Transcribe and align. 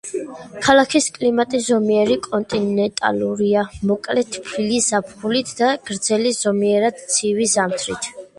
ქალაქის 0.67 1.09
კლიმატი 1.17 1.59
ზომიერად 1.65 2.25
კონტინენტალურია, 2.31 3.65
მოკლე 3.91 4.25
თბილი 4.37 4.81
ზაფხულით 4.87 5.53
და 5.61 5.71
გრძელი 5.93 6.33
ზომიერად 6.41 7.05
ცივი 7.07 7.49
ზამთრით. 7.55 8.11